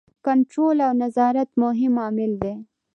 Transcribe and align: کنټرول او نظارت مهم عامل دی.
کنټرول 0.25 0.77
او 0.85 0.91
نظارت 1.03 1.49
مهم 1.63 1.93
عامل 2.03 2.31
دی. 2.41 2.53